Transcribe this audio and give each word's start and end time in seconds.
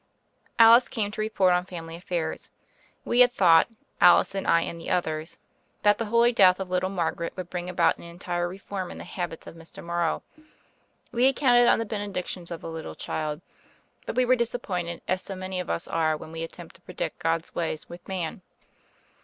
Alice 0.57 0.89
came 0.89 1.11
to 1.11 1.21
report 1.21 1.53
on 1.53 1.63
family 1.63 1.95
affairs. 1.95 2.49
We 3.05 3.19
had 3.19 3.31
thought— 3.31 3.67
^Alicc 4.01 4.33
and 4.33 4.47
I 4.47 4.61
and 4.61 4.81
the 4.81 4.89
others— 4.89 5.37
^that 5.83 5.93
127 5.93 5.93
128 5.93 5.93
THE 5.93 5.93
FAIRY 5.93 5.93
OF 5.93 5.93
THE 5.93 5.93
SNOWS 5.93 5.97
the 5.99 6.05
holy 6.09 6.31
death 6.33 6.59
of 6.59 6.69
little 6.71 6.89
Margaret 6.89 7.33
would 7.37 7.49
bring 7.51 7.69
about 7.69 7.97
an 7.99 8.03
entire 8.05 8.47
reform 8.47 8.89
in 8.89 8.97
the 8.97 9.03
habits 9.03 9.45
of 9.45 9.53
Mr. 9.55 9.83
Morrow. 9.83 10.23
We 11.11 11.25
had 11.25 11.35
counted 11.35 11.67
on 11.67 11.77
the 11.77 11.85
benedictions 11.85 12.49
of 12.49 12.61
the 12.61 12.69
little 12.71 12.95
child. 12.95 13.41
But 14.07 14.15
we 14.15 14.25
were 14.25 14.35
disappointed, 14.35 15.03
as 15.07 15.21
so 15.21 15.35
many 15.35 15.59
of 15.59 15.69
us 15.69 15.87
are 15.87 16.17
when 16.17 16.31
we 16.31 16.41
attempt 16.41 16.73
to 16.77 16.81
pre 16.81 16.95
dict 16.95 17.19
God's 17.19 17.53
ways 17.53 17.87
with 17.87 18.07
man. 18.07 18.41